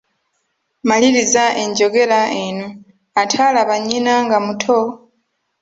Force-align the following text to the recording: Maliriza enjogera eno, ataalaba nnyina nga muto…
Maliriza 0.89 1.43
enjogera 1.63 2.21
eno, 2.43 2.67
ataalaba 3.21 3.75
nnyina 3.79 4.13
nga 4.25 4.37
muto… 4.45 4.77